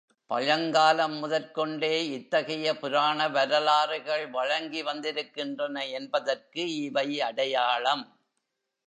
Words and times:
பழங்காலம் 0.29 1.15
முதற்கொண்டே 1.17 2.09
இத்தகைய 2.09 2.77
புராண 2.77 3.27
வரலாறுகள் 3.29 4.29
வழங்கி 4.29 4.81
வந்திருக்கின்றன 4.81 5.85
என்பதற்கு 5.89 6.63
இவை 6.75 7.21
அடையாளம். 7.21 8.03